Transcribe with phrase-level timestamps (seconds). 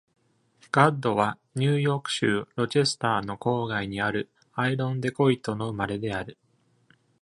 [0.71, 6.39] ガッドは、ニューヨーク州ロチェスターの郊外にあるアイロンデコイトの生まれである。